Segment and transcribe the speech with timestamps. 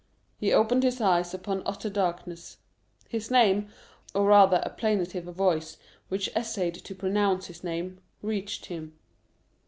[0.39, 2.57] He opened his eyes upon utter darkness.
[3.07, 3.69] His name,
[4.15, 5.77] or rather a plaintive voice
[6.09, 8.97] which essayed to pronounce his name, reached him.